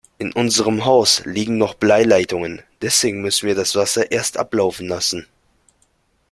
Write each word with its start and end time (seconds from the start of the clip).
In 0.17 0.31
unserem 0.33 0.83
Haus 0.83 1.25
liegen 1.25 1.59
noch 1.59 1.75
Bleileitungen, 1.75 2.63
deswegen 2.81 3.21
müssen 3.21 3.45
wir 3.45 3.53
das 3.53 3.75
Wasser 3.75 4.09
erst 4.09 4.35
ablaufen 4.35 4.87
lassen. 4.87 5.27